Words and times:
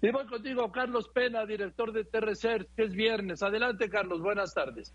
Y 0.00 0.10
voy 0.10 0.26
contigo, 0.26 0.70
Carlos 0.70 1.08
Pena, 1.08 1.44
director 1.44 1.90
de 1.92 2.04
TRC, 2.04 2.68
que 2.76 2.84
es 2.84 2.92
viernes. 2.92 3.42
Adelante, 3.42 3.90
Carlos, 3.90 4.22
buenas 4.22 4.54
tardes. 4.54 4.94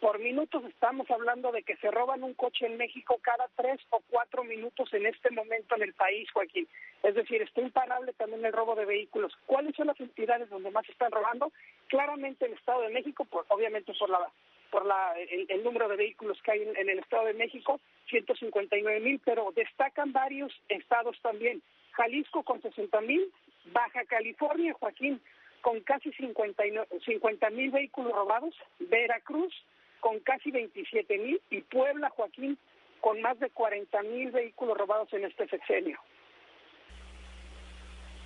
Por 0.00 0.18
minutos 0.18 0.64
estamos 0.64 1.10
hablando 1.10 1.52
de 1.52 1.62
que 1.62 1.76
se 1.76 1.90
roban 1.90 2.22
un 2.22 2.34
coche 2.34 2.66
en 2.66 2.76
México 2.78 3.18
cada 3.22 3.48
tres 3.56 3.80
o 3.90 4.00
cuatro 4.08 4.44
minutos 4.44 4.92
en 4.92 5.06
este 5.06 5.30
momento 5.30 5.76
en 5.76 5.82
el 5.82 5.94
país, 5.94 6.30
Joaquín. 6.32 6.66
Es 7.02 7.14
decir, 7.14 7.42
está 7.42 7.60
imparable 7.60 8.12
también 8.14 8.44
el 8.44 8.52
robo 8.52 8.74
de 8.74 8.86
vehículos. 8.86 9.32
¿Cuáles 9.46 9.76
son 9.76 9.86
las 9.86 10.00
entidades 10.00 10.48
donde 10.48 10.70
más 10.70 10.88
están 10.88 11.12
robando? 11.12 11.52
Claramente 11.88 12.46
el 12.46 12.54
Estado 12.54 12.82
de 12.82 12.90
México, 12.90 13.24
por, 13.26 13.44
obviamente 13.48 13.92
por 13.98 14.10
la 14.10 14.30
por 14.70 14.86
la, 14.86 15.14
el, 15.30 15.62
número 15.62 15.88
de 15.88 15.94
vehículos 15.94 16.36
que 16.42 16.50
hay 16.50 16.62
en, 16.62 16.76
en 16.76 16.90
el 16.90 16.98
Estado 16.98 17.26
de 17.26 17.34
México, 17.34 17.78
159 18.08 18.98
mil, 18.98 19.20
pero 19.24 19.52
destacan 19.54 20.12
varios 20.12 20.52
estados 20.68 21.16
también. 21.22 21.62
Jalisco 21.96 22.42
con 22.42 22.60
60 22.60 23.00
mil, 23.02 23.32
Baja 23.72 24.04
California, 24.04 24.74
Joaquín, 24.74 25.20
con 25.60 25.80
casi 25.80 26.12
50 26.12 27.50
mil 27.50 27.70
vehículos 27.70 28.12
robados, 28.12 28.54
Veracruz 28.78 29.54
con 30.00 30.20
casi 30.20 30.50
27 30.50 31.18
mil 31.18 31.40
y 31.48 31.62
Puebla, 31.62 32.10
Joaquín, 32.10 32.58
con 33.00 33.22
más 33.22 33.38
de 33.40 33.48
40 33.48 34.02
mil 34.02 34.30
vehículos 34.30 34.76
robados 34.76 35.10
en 35.14 35.24
este 35.24 35.48
sexenio. 35.48 35.98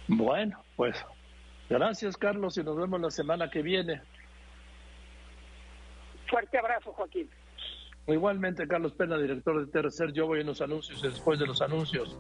Bueno, 0.09 0.61
pues 0.75 1.05
gracias 1.69 2.17
Carlos 2.17 2.59
y 2.59 2.65
nos 2.65 2.77
vemos 2.77 3.01
la 3.01 3.11
semana 3.11 3.49
que 3.51 3.63
viene. 3.63 4.03
Fuerte 6.29 6.59
abrazo, 6.59 6.93
Joaquín. 6.93 7.31
Igualmente, 8.09 8.67
Carlos 8.67 8.95
Pena, 8.95 9.19
director 9.19 9.65
de 9.65 9.71
Tercer, 9.71 10.13
yo 10.13 10.27
voy 10.27 10.41
en 10.41 10.47
los 10.47 10.63
anuncios 10.63 11.05
y 11.05 11.09
después 11.09 11.39
de 11.39 11.47
los 11.47 11.61
anuncios 11.61 12.17